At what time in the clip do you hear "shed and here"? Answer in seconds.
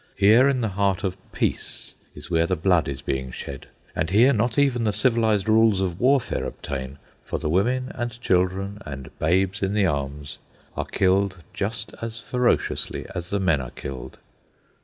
3.29-4.33